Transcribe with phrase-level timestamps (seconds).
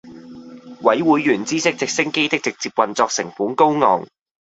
[0.81, 4.07] 委會員知悉直升機的直接運作成本高昂